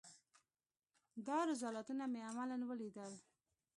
دا 1.27 1.37
رذالتونه 1.49 2.03
مې 2.13 2.21
عملاً 2.29 2.57
وليدل. 2.69 3.13